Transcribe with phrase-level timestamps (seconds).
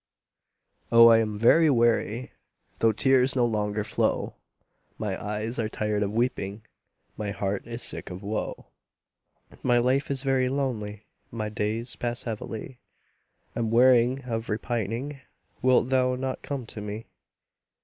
[0.91, 2.31] Oh, I am very weary,
[2.79, 4.33] Though tears no longer flow;
[4.97, 6.63] My eyes are tired of weeping,
[7.17, 8.65] My heart is sick of woe;
[9.61, 12.79] My life is very lonely My days pass heavily,
[13.55, 15.21] I'm weary of repining;
[15.61, 17.05] Wilt thou not come to me?